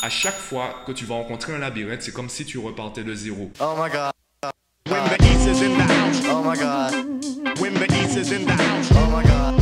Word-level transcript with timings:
À 0.00 0.10
chaque 0.10 0.38
fois 0.38 0.84
que 0.86 0.92
tu 0.92 1.04
vas 1.06 1.16
rencontrer 1.16 1.54
un 1.54 1.58
labyrinthe, 1.58 2.02
c'est 2.02 2.12
comme 2.12 2.28
si 2.28 2.44
tu 2.44 2.58
repartais 2.58 3.02
de 3.02 3.14
zéro. 3.14 3.50
Oh 3.60 3.74
my 3.76 3.90
god. 3.90 4.12
When 4.86 5.02
the 5.08 5.24
east 5.24 5.48
is 5.48 5.60
in 5.60 5.76
the 5.76 5.82
house. 5.82 6.22
Oh 6.30 6.40
my 6.40 6.56
god. 6.56 6.92
When 7.58 7.74
the 7.74 7.92
east 7.92 8.16
is 8.16 8.32
in 8.32 8.46
the 8.46 8.52
house. 8.52 8.92
Oh 8.92 9.10
my 9.10 9.24
god. 9.24 9.57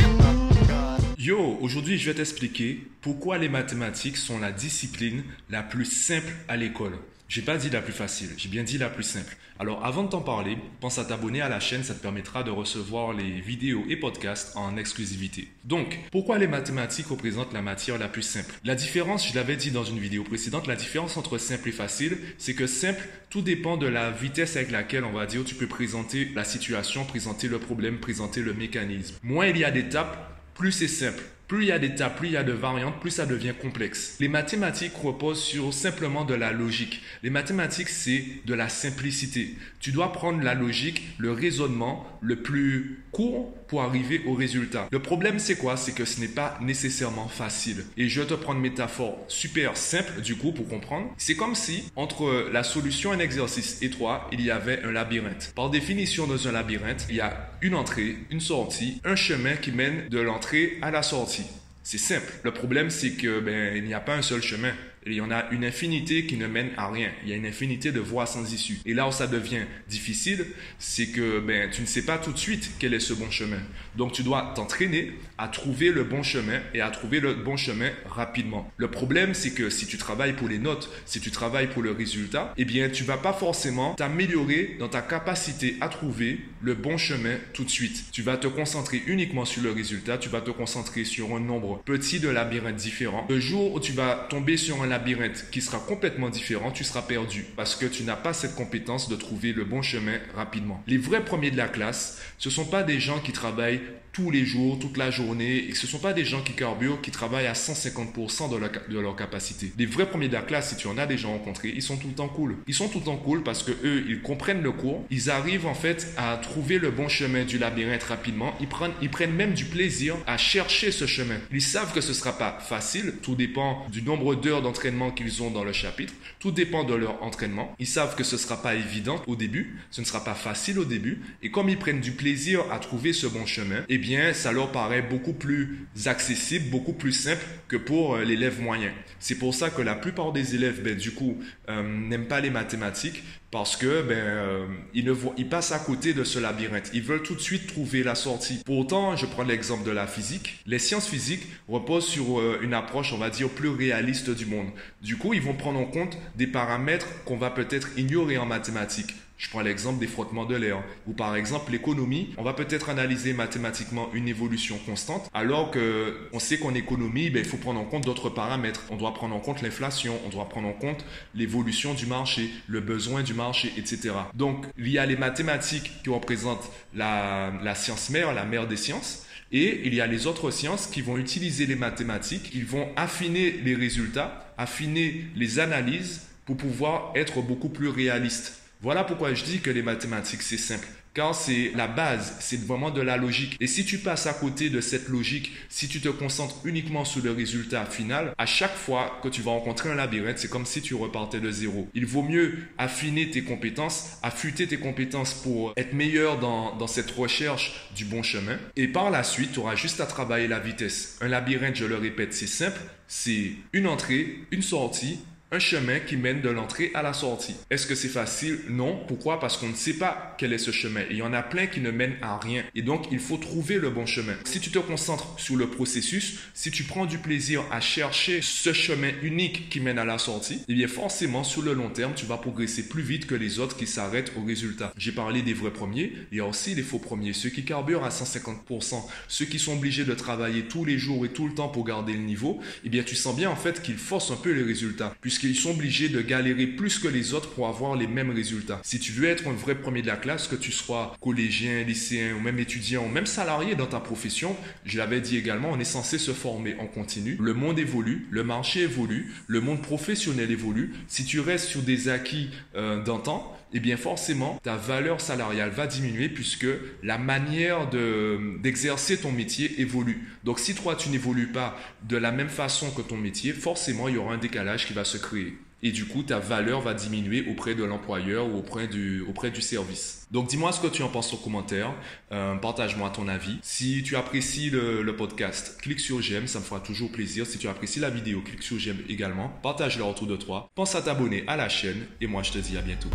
Yo, 1.27 1.57
aujourd'hui 1.59 1.97
je 1.97 2.09
vais 2.09 2.15
t'expliquer 2.15 2.87
pourquoi 3.01 3.37
les 3.37 3.49
mathématiques 3.49 4.15
sont 4.15 4.39
la 4.39 4.53
discipline 4.53 5.25
la 5.49 5.61
plus 5.61 5.83
simple 5.83 6.31
à 6.47 6.55
l'école. 6.55 6.97
J'ai 7.27 7.41
pas 7.41 7.57
dit 7.57 7.69
la 7.69 7.81
plus 7.81 7.91
facile, 7.91 8.29
j'ai 8.37 8.47
bien 8.47 8.63
dit 8.63 8.77
la 8.77 8.87
plus 8.87 9.03
simple. 9.03 9.35
Alors 9.59 9.85
avant 9.85 10.03
de 10.03 10.07
t'en 10.07 10.21
parler, 10.21 10.57
pense 10.79 10.99
à 10.99 11.03
t'abonner 11.03 11.41
à 11.41 11.49
la 11.49 11.59
chaîne, 11.59 11.83
ça 11.83 11.95
te 11.95 12.01
permettra 12.01 12.43
de 12.43 12.49
recevoir 12.49 13.11
les 13.11 13.41
vidéos 13.41 13.83
et 13.89 13.97
podcasts 13.97 14.55
en 14.55 14.77
exclusivité. 14.77 15.49
Donc, 15.65 15.99
pourquoi 16.13 16.37
les 16.37 16.47
mathématiques 16.47 17.07
représentent 17.07 17.51
la 17.51 17.61
matière 17.61 17.97
la 17.97 18.07
plus 18.07 18.21
simple? 18.21 18.53
La 18.63 18.75
différence, 18.75 19.27
je 19.27 19.35
l'avais 19.35 19.57
dit 19.57 19.71
dans 19.71 19.83
une 19.83 19.99
vidéo 19.99 20.23
précédente, 20.23 20.65
la 20.65 20.77
différence 20.77 21.17
entre 21.17 21.37
simple 21.37 21.67
et 21.67 21.73
facile, 21.73 22.17
c'est 22.37 22.53
que 22.53 22.67
simple, 22.67 23.05
tout 23.29 23.41
dépend 23.41 23.75
de 23.75 23.87
la 23.87 24.11
vitesse 24.11 24.55
avec 24.55 24.71
laquelle, 24.71 25.03
on 25.03 25.11
va 25.11 25.25
dire, 25.25 25.43
tu 25.43 25.55
peux 25.55 25.67
présenter 25.67 26.31
la 26.33 26.45
situation, 26.45 27.03
présenter 27.03 27.49
le 27.49 27.59
problème, 27.59 27.99
présenter 27.99 28.41
le 28.41 28.53
mécanisme. 28.53 29.17
Moins 29.23 29.47
il 29.47 29.57
y 29.57 29.65
a 29.65 29.71
d'étapes, 29.71 30.35
plus 30.57 30.71
c'est 30.71 30.87
simple. 30.87 31.23
Plus 31.47 31.63
il 31.63 31.67
y 31.67 31.71
a 31.71 31.79
d'étapes, 31.79 32.17
plus 32.17 32.27
il 32.27 32.33
y 32.33 32.37
a 32.37 32.43
de 32.43 32.51
variantes, 32.51 32.99
plus 32.99 33.11
ça 33.11 33.25
devient 33.25 33.53
complexe. 33.59 34.17
Les 34.19 34.27
mathématiques 34.27 34.95
reposent 35.01 35.41
sur 35.41 35.73
simplement 35.73 36.25
de 36.25 36.33
la 36.33 36.51
logique. 36.51 37.01
Les 37.23 37.29
mathématiques, 37.29 37.87
c'est 37.87 38.25
de 38.45 38.53
la 38.53 38.67
simplicité. 38.67 39.55
Tu 39.79 39.93
dois 39.93 40.11
prendre 40.11 40.43
la 40.43 40.55
logique, 40.55 41.03
le 41.17 41.31
raisonnement 41.31 42.05
le 42.19 42.41
plus 42.41 43.05
court 43.11 43.53
pour 43.69 43.81
arriver 43.81 44.21
au 44.25 44.33
résultat. 44.33 44.89
Le 44.91 44.99
problème, 44.99 45.39
c'est 45.39 45.55
quoi? 45.55 45.77
C'est 45.77 45.93
que 45.93 46.03
ce 46.03 46.19
n'est 46.19 46.27
pas 46.27 46.57
nécessairement 46.61 47.29
facile. 47.29 47.85
Et 47.95 48.09
je 48.09 48.19
vais 48.19 48.27
te 48.27 48.33
prendre 48.33 48.57
une 48.57 48.69
métaphore 48.69 49.17
super 49.29 49.77
simple, 49.77 50.19
du 50.21 50.35
coup, 50.35 50.51
pour 50.51 50.67
comprendre. 50.67 51.13
C'est 51.17 51.35
comme 51.35 51.55
si, 51.55 51.85
entre 51.95 52.49
la 52.51 52.63
solution 52.63 53.13
et 53.13 53.15
un 53.15 53.19
exercice 53.19 53.81
étroit, 53.81 54.29
il 54.33 54.41
y 54.41 54.51
avait 54.51 54.83
un 54.83 54.91
labyrinthe. 54.91 55.53
Par 55.55 55.69
définition, 55.69 56.27
dans 56.27 56.45
un 56.45 56.51
labyrinthe, 56.51 57.05
il 57.09 57.15
y 57.15 57.21
a 57.21 57.51
une 57.61 57.75
entrée, 57.75 58.17
une 58.29 58.41
sortie, 58.41 59.01
un 59.03 59.15
chemin 59.15 59.55
qui 59.55 59.71
mène 59.71 60.07
de 60.09 60.19
l'entrée 60.19 60.77
à 60.81 60.91
la 60.91 61.03
sortie. 61.03 61.45
C'est 61.83 61.97
simple. 61.97 62.33
Le 62.43 62.51
problème, 62.51 62.89
c'est 62.89 63.11
que 63.11 63.39
ben, 63.39 63.75
il 63.77 63.85
n'y 63.85 63.93
a 63.93 64.01
pas 64.01 64.15
un 64.15 64.21
seul 64.21 64.41
chemin. 64.41 64.73
Il 65.05 65.13
y 65.13 65.21
en 65.21 65.31
a 65.31 65.49
une 65.51 65.63
infinité 65.63 66.25
qui 66.25 66.35
ne 66.35 66.45
mène 66.45 66.71
à 66.75 66.89
rien. 66.89 67.09
Il 67.23 67.29
y 67.29 67.33
a 67.33 67.37
une 67.37 67.45
infinité 67.45 67.93
de 67.93 68.01
voies 68.01 68.25
sans 68.25 68.51
issue. 68.53 68.79
Et 68.85 68.93
là 68.93 69.07
où 69.07 69.11
ça 69.13 69.25
devient 69.25 69.61
difficile, 69.87 70.45
c'est 70.79 71.07
que 71.07 71.39
ben, 71.39 71.69
tu 71.71 71.81
ne 71.81 71.85
sais 71.85 72.03
pas 72.03 72.17
tout 72.17 72.33
de 72.33 72.37
suite 72.37 72.71
quel 72.77 72.93
est 72.93 72.99
ce 72.99 73.13
bon 73.13 73.31
chemin. 73.31 73.61
Donc 73.95 74.11
tu 74.11 74.21
dois 74.21 74.51
t'entraîner 74.53 75.13
à 75.37 75.47
trouver 75.47 75.91
le 75.91 76.03
bon 76.03 76.23
chemin 76.23 76.59
et 76.73 76.81
à 76.81 76.89
trouver 76.89 77.21
le 77.21 77.35
bon 77.35 77.55
chemin 77.55 77.89
rapidement. 78.05 78.69
Le 78.75 78.91
problème, 78.91 79.33
c'est 79.33 79.53
que 79.53 79.69
si 79.69 79.87
tu 79.87 79.97
travailles 79.97 80.33
pour 80.33 80.49
les 80.49 80.59
notes, 80.59 80.91
si 81.05 81.21
tu 81.21 81.31
travailles 81.31 81.67
pour 81.67 81.83
le 81.83 81.91
résultat, 81.91 82.53
eh 82.57 82.65
bien, 82.65 82.89
tu 82.89 83.05
vas 83.05 83.17
pas 83.17 83.31
forcément 83.31 83.93
t'améliorer 83.93 84.75
dans 84.77 84.89
ta 84.89 85.01
capacité 85.01 85.77
à 85.79 85.87
trouver 85.87 86.41
le 86.61 86.73
bon 86.73 86.97
chemin 86.97 87.35
tout 87.53 87.63
de 87.63 87.69
suite. 87.69 88.05
Tu 88.11 88.21
vas 88.21 88.37
te 88.37 88.47
concentrer 88.47 89.01
uniquement 89.07 89.45
sur 89.45 89.63
le 89.63 89.71
résultat. 89.71 90.17
Tu 90.17 90.29
vas 90.29 90.41
te 90.41 90.51
concentrer 90.51 91.03
sur 91.03 91.35
un 91.35 91.39
nombre 91.39 91.81
petit 91.85 92.19
de 92.19 92.29
labyrinthes 92.29 92.75
différents. 92.75 93.25
Le 93.29 93.39
jour 93.39 93.73
où 93.73 93.79
tu 93.79 93.91
vas 93.91 94.27
tomber 94.29 94.57
sur 94.57 94.81
un 94.81 94.87
labyrinthe 94.87 95.45
qui 95.51 95.61
sera 95.61 95.79
complètement 95.79 96.29
différent, 96.29 96.71
tu 96.71 96.83
seras 96.83 97.01
perdu 97.01 97.45
parce 97.55 97.75
que 97.75 97.85
tu 97.85 98.03
n'as 98.03 98.15
pas 98.15 98.33
cette 98.33 98.55
compétence 98.55 99.09
de 99.09 99.15
trouver 99.15 99.53
le 99.53 99.65
bon 99.65 99.81
chemin 99.81 100.17
rapidement. 100.35 100.83
Les 100.87 100.97
vrais 100.97 101.23
premiers 101.23 101.51
de 101.51 101.57
la 101.57 101.67
classe, 101.67 102.21
ce 102.37 102.49
sont 102.49 102.65
pas 102.65 102.83
des 102.83 102.99
gens 102.99 103.19
qui 103.19 103.31
travaillent 103.31 103.81
tous 104.17 104.31
les 104.31 104.45
jours, 104.45 104.79
toute 104.79 104.97
la 104.97 105.11
journée, 105.11 105.57
et 105.69 105.75
ce 105.75 105.85
ne 105.85 105.91
sont 105.91 105.99
pas 105.99 106.11
des 106.11 106.25
gens 106.25 106.41
qui 106.41 106.53
carburent, 106.53 107.01
qui 107.01 107.11
travaillent 107.11 107.45
à 107.45 107.53
150% 107.53 108.49
de 108.49 108.97
leur, 108.99 109.15
capacité. 109.15 109.71
Les 109.77 109.85
vrais 109.85 110.09
premiers 110.09 110.27
de 110.27 110.33
la 110.33 110.41
classe, 110.41 110.69
si 110.69 110.75
tu 110.75 110.87
en 110.87 110.97
as 110.97 111.05
déjà 111.05 111.27
rencontrés, 111.27 111.71
ils 111.75 111.83
sont 111.83 111.97
tout 111.97 112.07
le 112.07 112.15
temps 112.15 112.27
cool. 112.27 112.55
Ils 112.65 112.73
sont 112.73 112.87
tout 112.87 112.97
le 112.97 113.05
temps 113.05 113.17
cool 113.17 113.43
parce 113.43 113.61
que 113.61 113.71
eux, 113.83 114.05
ils 114.09 114.23
comprennent 114.23 114.63
le 114.63 114.71
cours, 114.71 115.05
ils 115.11 115.29
arrivent 115.29 115.67
en 115.67 115.75
fait 115.75 116.15
à 116.17 116.35
trouver 116.37 116.79
le 116.79 116.89
bon 116.89 117.07
chemin 117.07 117.45
du 117.45 117.59
labyrinthe 117.59 118.01
rapidement, 118.03 118.55
ils 118.59 118.67
prennent, 118.67 118.91
ils 119.03 119.09
prennent 119.11 119.33
même 119.33 119.53
du 119.53 119.65
plaisir 119.65 120.15
à 120.25 120.37
chercher 120.37 120.91
ce 120.91 121.05
chemin. 121.05 121.37
Ils 121.51 121.61
savent 121.61 121.93
que 121.93 122.01
ce 122.01 122.13
sera 122.13 122.35
pas 122.39 122.57
facile, 122.59 123.13
tout 123.21 123.35
dépend 123.35 123.85
du 123.91 124.01
nombre 124.01 124.33
d'heures 124.33 124.63
d'entraînement 124.63 125.11
qu'ils 125.11 125.43
ont 125.43 125.51
dans 125.51 125.63
le 125.63 125.73
chapitre, 125.73 126.13
tout 126.39 126.51
dépend 126.51 126.83
de 126.83 126.95
leur 126.95 127.21
entraînement. 127.21 127.75
Ils 127.77 127.85
savent 127.85 128.15
que 128.15 128.23
ce 128.23 128.37
sera 128.37 128.63
pas 128.63 128.73
évident 128.73 129.21
au 129.27 129.35
début, 129.35 129.77
ce 129.91 130.01
ne 130.01 130.07
sera 130.07 130.23
pas 130.23 130.33
facile 130.33 130.79
au 130.79 130.85
début, 130.85 131.21
et 131.43 131.51
comme 131.51 131.69
ils 131.69 131.77
prennent 131.77 132.01
du 132.01 132.13
plaisir 132.13 132.63
à 132.71 132.79
trouver 132.79 133.13
ce 133.13 133.27
bon 133.27 133.45
chemin, 133.45 133.83
eh 133.89 133.99
bien 133.99 134.06
ça 134.33 134.51
leur 134.51 134.71
paraît 134.71 135.01
beaucoup 135.01 135.33
plus 135.33 135.87
accessible, 136.05 136.69
beaucoup 136.69 136.93
plus 136.93 137.11
simple 137.11 137.43
que 137.67 137.77
pour 137.77 138.15
euh, 138.15 138.23
l'élève 138.23 138.61
moyen. 138.61 138.91
C'est 139.19 139.35
pour 139.35 139.53
ça 139.53 139.69
que 139.69 139.81
la 139.81 139.95
plupart 139.95 140.31
des 140.31 140.55
élèves, 140.55 140.81
ben, 140.81 140.95
du 140.95 141.11
coup, 141.11 141.37
euh, 141.69 141.83
n'aiment 141.83 142.27
pas 142.27 142.39
les 142.39 142.49
mathématiques 142.49 143.23
parce 143.49 143.77
que 143.77 144.01
ben 144.01 144.17
euh, 144.17 144.67
ils 144.93 145.05
ne 145.05 145.11
voient, 145.11 145.33
ils 145.37 145.47
passent 145.47 145.71
à 145.71 145.79
côté 145.79 146.13
de 146.13 146.23
ce 146.23 146.37
labyrinthe. 146.37 146.91
Ils 146.93 147.01
veulent 147.01 147.23
tout 147.23 147.35
de 147.35 147.41
suite 147.41 147.67
trouver 147.67 148.03
la 148.03 148.15
sortie. 148.15 148.61
Pourtant, 148.65 149.15
je 149.15 149.25
prends 149.25 149.43
l'exemple 149.43 149.85
de 149.85 149.91
la 149.91 150.05
physique. 150.05 150.59
Les 150.65 150.79
sciences 150.79 151.07
physiques 151.07 151.47
reposent 151.67 152.07
sur 152.07 152.41
une 152.61 152.73
approche, 152.73 153.13
on 153.13 153.17
va 153.17 153.29
dire, 153.29 153.49
plus 153.49 153.69
réaliste 153.69 154.29
du 154.29 154.45
monde. 154.45 154.67
Du 155.01 155.15
coup, 155.17 155.33
ils 155.33 155.41
vont 155.41 155.53
prendre 155.53 155.79
en 155.79 155.85
compte 155.85 156.17
des 156.35 156.47
paramètres 156.47 157.07
qu'on 157.23 157.37
va 157.37 157.49
peut-être 157.49 157.97
ignorer 157.97 158.37
en 158.37 158.45
mathématiques. 158.45 159.15
Je 159.37 159.49
prends 159.49 159.61
l'exemple 159.61 159.99
des 159.99 160.07
frottements 160.07 160.45
de 160.45 160.55
l'air. 160.55 160.83
Ou 161.05 161.13
par 161.13 161.35
exemple 161.35 161.71
l'économie, 161.71 162.33
on 162.37 162.43
va 162.43 162.53
peut-être 162.53 162.89
analyser 162.89 163.33
mathématiquement 163.33 164.09
une 164.13 164.27
évolution 164.27 164.79
constante, 164.85 165.29
alors 165.33 165.69
que 165.71 166.29
on 166.33 166.39
sait 166.39 166.57
qu'en 166.57 166.73
économie, 166.73 167.29
ben, 167.29 167.43
il 167.43 167.49
faut 167.49 167.57
prendre 167.57 167.79
en 167.79 167.85
compte 167.85 168.03
d'autres 168.03 168.29
paramètres. 168.29 168.83
On 168.89 168.97
doit 168.97 169.13
prendre 169.13 169.35
en 169.35 169.39
compte 169.39 169.61
l'inflation, 169.61 170.19
on 170.25 170.29
doit 170.29 170.49
prendre 170.49 170.67
en 170.67 170.73
compte 170.73 171.05
l'évolution 171.35 171.93
du 171.93 172.07
marché, 172.07 172.49
le 172.67 172.81
besoin 172.81 173.21
du 173.21 173.33
marché, 173.35 173.71
etc. 173.77 174.11
Donc 174.33 174.65
il 174.77 174.89
y 174.89 174.97
a 174.97 175.05
les 175.05 175.17
mathématiques 175.17 175.91
qui 176.03 176.09
représentent 176.09 176.71
la, 176.95 177.53
la 177.63 177.75
science 177.75 178.09
mère, 178.09 178.33
la 178.33 178.45
mère 178.45 178.67
des 178.67 178.77
sciences. 178.77 179.23
Et 179.51 179.81
il 179.85 179.93
y 179.93 180.01
a 180.01 180.07
les 180.07 180.27
autres 180.27 180.51
sciences 180.51 180.87
qui 180.87 181.01
vont 181.01 181.17
utiliser 181.17 181.65
les 181.65 181.75
mathématiques, 181.75 182.51
ils 182.53 182.65
vont 182.65 182.89
affiner 182.97 183.51
les 183.51 183.75
résultats, 183.75 184.53
affiner 184.57 185.25
les 185.35 185.59
analyses 185.59 186.27
pour 186.45 186.57
pouvoir 186.57 187.11
être 187.15 187.41
beaucoup 187.41 187.69
plus 187.69 187.87
réalistes. 187.87 188.66
Voilà 188.81 189.03
pourquoi 189.03 189.33
je 189.33 189.43
dis 189.43 189.59
que 189.59 189.71
les 189.71 189.81
mathématiques, 189.81 190.43
c'est 190.43 190.57
simple. 190.57 190.87
Car 191.17 191.33
c'est 191.33 191.71
la 191.73 191.87
base, 191.87 192.35
c'est 192.39 192.63
vraiment 192.63 192.91
de 192.91 193.01
la 193.01 193.17
logique. 193.17 193.57
Et 193.59 193.65
si 193.65 193.85
tu 193.85 193.97
passes 193.97 194.27
à 194.27 194.33
côté 194.33 194.69
de 194.69 194.81
cette 194.81 195.07
logique, 195.07 195.51
si 195.67 195.87
tu 195.87 195.99
te 195.99 196.09
concentres 196.09 196.61
uniquement 196.63 197.05
sur 197.05 197.23
le 197.23 197.31
résultat 197.31 197.85
final, 197.85 198.35
à 198.37 198.45
chaque 198.45 198.75
fois 198.75 199.19
que 199.23 199.27
tu 199.27 199.41
vas 199.41 199.49
rencontrer 199.49 199.89
un 199.89 199.95
labyrinthe, 199.95 200.37
c'est 200.37 200.47
comme 200.47 200.67
si 200.67 200.79
tu 200.83 200.93
repartais 200.93 201.39
de 201.39 201.49
zéro. 201.49 201.89
Il 201.95 202.05
vaut 202.05 202.21
mieux 202.21 202.59
affiner 202.77 203.31
tes 203.31 203.41
compétences, 203.41 204.19
affûter 204.21 204.67
tes 204.67 204.77
compétences 204.77 205.33
pour 205.33 205.73
être 205.75 205.93
meilleur 205.93 206.39
dans, 206.39 206.85
cette 206.85 207.09
recherche 207.09 207.89
du 207.95 208.05
bon 208.05 208.21
chemin. 208.21 208.59
Et 208.75 208.87
par 208.87 209.09
la 209.09 209.23
suite, 209.23 209.53
tu 209.53 209.59
auras 209.59 209.75
juste 209.75 209.99
à 209.99 210.05
travailler 210.05 210.47
la 210.47 210.59
vitesse. 210.59 211.17
Un 211.21 211.29
labyrinthe, 211.29 211.77
je 211.77 211.85
le 211.85 211.97
répète, 211.97 212.35
c'est 212.35 212.45
simple. 212.45 212.79
C'est 213.07 213.53
une 213.73 213.87
entrée, 213.87 214.43
une 214.51 214.61
sortie, 214.61 215.19
un 215.51 215.59
chemin 215.59 215.99
qui 215.99 216.17
mène 216.17 216.41
de 216.41 216.49
l'entrée 216.49 216.91
à 216.93 217.01
la 217.01 217.13
sortie. 217.13 217.55
Est-ce 217.69 217.87
que 217.87 217.95
c'est 217.95 218.09
facile? 218.09 218.59
Non. 218.69 218.99
Pourquoi? 219.07 219.39
Parce 219.39 219.57
qu'on 219.57 219.69
ne 219.69 219.75
sait 219.75 219.93
pas 219.93 220.35
quel 220.37 220.51
est 220.51 220.57
ce 220.57 220.71
chemin. 220.71 221.01
il 221.09 221.17
y 221.17 221.21
en 221.21 221.31
a 221.31 221.41
plein 221.41 221.67
qui 221.67 221.79
ne 221.79 221.91
mènent 221.91 222.17
à 222.21 222.37
rien. 222.37 222.63
Et 222.75 222.81
donc, 222.81 223.05
il 223.11 223.19
faut 223.19 223.37
trouver 223.37 223.77
le 223.77 223.89
bon 223.89 224.05
chemin. 224.05 224.35
Si 224.43 224.59
tu 224.59 224.71
te 224.71 224.79
concentres 224.79 225.39
sur 225.39 225.55
le 225.55 225.67
processus, 225.67 226.39
si 226.53 226.69
tu 226.69 226.83
prends 226.83 227.05
du 227.05 227.17
plaisir 227.17 227.63
à 227.71 227.79
chercher 227.79 228.41
ce 228.41 228.73
chemin 228.73 229.11
unique 229.21 229.69
qui 229.69 229.79
mène 229.79 229.99
à 229.99 230.05
la 230.05 230.17
sortie, 230.17 230.61
eh 230.67 230.73
bien 230.73 230.87
forcément, 230.87 231.43
sur 231.43 231.61
le 231.61 231.73
long 231.73 231.89
terme, 231.89 232.13
tu 232.15 232.25
vas 232.25 232.37
progresser 232.37 232.89
plus 232.89 233.03
vite 233.03 233.25
que 233.25 233.35
les 233.35 233.59
autres 233.59 233.77
qui 233.77 233.87
s'arrêtent 233.87 234.33
au 234.37 234.43
résultat. 234.43 234.93
J'ai 234.97 235.13
parlé 235.13 235.41
des 235.43 235.53
vrais 235.53 235.71
premiers. 235.71 236.13
Il 236.31 236.37
y 236.37 236.41
a 236.41 236.45
aussi 236.45 236.75
les 236.75 236.83
faux 236.83 236.99
premiers. 236.99 237.31
Ceux 237.31 237.49
qui 237.49 237.63
carburent 237.63 238.03
à 238.03 238.09
150%, 238.09 239.01
ceux 239.29 239.45
qui 239.45 239.59
sont 239.59 239.73
obligés 239.73 240.03
de 240.03 240.13
travailler 240.13 240.63
tous 240.63 240.83
les 240.83 240.97
jours 240.97 241.25
et 241.25 241.29
tout 241.29 241.47
le 241.47 241.53
temps 241.53 241.69
pour 241.69 241.85
garder 241.85 242.13
le 242.13 242.19
niveau, 242.19 242.59
eh 242.83 242.89
bien 242.89 243.03
tu 243.03 243.15
sens 243.15 243.35
bien 243.35 243.49
en 243.49 243.55
fait 243.55 243.81
qu'ils 243.81 243.97
forcent 243.97 244.31
un 244.31 244.35
peu 244.35 244.51
les 244.51 244.63
résultats 244.63 245.15
qu'ils 245.39 245.55
sont 245.55 245.71
obligés 245.71 246.09
de 246.09 246.21
galérer 246.21 246.67
plus 246.67 246.99
que 246.99 247.07
les 247.07 247.33
autres 247.33 247.49
pour 247.51 247.67
avoir 247.67 247.95
les 247.95 248.07
mêmes 248.07 248.31
résultats. 248.31 248.79
Si 248.83 248.99
tu 248.99 249.11
veux 249.11 249.27
être 249.27 249.47
un 249.47 249.53
vrai 249.53 249.75
premier 249.75 250.01
de 250.01 250.07
la 250.07 250.15
classe, 250.15 250.47
que 250.47 250.55
tu 250.55 250.71
sois 250.71 251.15
collégien, 251.21 251.83
lycéen 251.83 252.35
ou 252.35 252.39
même 252.39 252.59
étudiant 252.59 253.05
ou 253.05 253.09
même 253.09 253.25
salarié 253.25 253.75
dans 253.75 253.85
ta 253.85 253.99
profession, 253.99 254.55
je 254.85 254.97
l'avais 254.97 255.21
dit 255.21 255.37
également, 255.37 255.69
on 255.71 255.79
est 255.79 255.83
censé 255.83 256.17
se 256.17 256.31
former 256.31 256.75
en 256.79 256.87
continu. 256.87 257.37
Le 257.39 257.53
monde 257.53 257.79
évolue, 257.79 258.27
le 258.31 258.43
marché 258.43 258.81
évolue, 258.81 259.33
le 259.47 259.61
monde 259.61 259.81
professionnel 259.81 260.51
évolue. 260.51 260.93
Si 261.07 261.25
tu 261.25 261.39
restes 261.39 261.67
sur 261.67 261.81
des 261.81 262.09
acquis 262.09 262.49
euh, 262.75 263.03
d'antan, 263.03 263.53
eh 263.73 263.79
bien 263.79 263.97
forcément, 263.97 264.59
ta 264.63 264.75
valeur 264.75 265.21
salariale 265.21 265.69
va 265.69 265.87
diminuer 265.87 266.29
puisque 266.29 266.67
la 267.03 267.17
manière 267.17 267.89
d'exercer 267.89 269.17
ton 269.17 269.31
métier 269.31 269.81
évolue. 269.81 270.27
Donc 270.43 270.59
si 270.59 270.75
toi, 270.75 270.95
tu 270.95 271.09
n'évolues 271.09 271.51
pas 271.51 271.77
de 272.03 272.17
la 272.17 272.31
même 272.31 272.49
façon 272.49 272.91
que 272.91 273.01
ton 273.01 273.17
métier, 273.17 273.53
forcément, 273.53 274.07
il 274.07 274.15
y 274.15 274.17
aura 274.17 274.33
un 274.33 274.37
décalage 274.37 274.87
qui 274.87 274.93
va 274.93 275.03
se 275.03 275.17
créer. 275.17 275.57
et 275.83 275.91
du 275.91 276.05
coup 276.05 276.23
ta 276.23 276.39
valeur 276.39 276.81
va 276.81 276.95
diminuer 276.95 277.45
auprès 277.47 277.75
de 277.75 277.83
l'employeur 277.83 278.47
ou 278.47 278.57
auprès 278.57 278.87
du, 278.87 279.61
service. 279.61 280.25
Donc 280.31 280.47
dis-moi 280.47 280.71
ce 280.71 280.79
que 280.79 280.87
tu 280.87 281.03
en 281.03 281.07
penses 281.07 281.31
en 281.33 281.37
commentaire, 281.37 281.93
euh, 282.31 282.55
partage-moi 282.55 283.11
ton 283.11 283.27
avis. 283.27 283.59
Si 283.61 284.01
tu 284.01 284.15
apprécies 284.15 284.71
le, 284.71 285.03
le, 285.03 285.15
podcast, 285.15 285.77
clique 285.79 285.99
sur 285.99 286.19
j'aime, 286.19 286.47
ça 286.47 286.59
me 286.59 286.63
fera 286.63 286.79
toujours 286.79 287.11
plaisir. 287.11 287.45
Si 287.45 287.59
tu 287.59 287.67
apprécies 287.67 287.99
la 287.99 288.09
vidéo, 288.09 288.41
clique 288.41 288.63
sur 288.63 288.79
j'aime 288.79 289.01
également, 289.07 289.49
partage-le 289.61 290.03
autour 290.03 290.25
de 290.25 290.35
toi. 290.35 290.67
Pense 290.73 290.95
à 290.95 291.01
t'abonner 291.03 291.43
à 291.45 291.55
la 291.57 291.69
chaîne 291.69 292.07
et 292.21 292.25
moi 292.25 292.41
je 292.41 292.53
te 292.53 292.57
dis 292.57 292.75
à 292.75 292.81
bientôt. 292.81 293.09